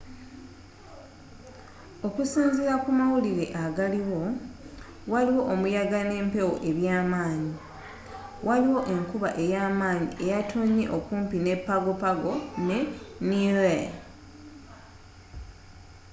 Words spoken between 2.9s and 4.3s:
mawulire agaliwo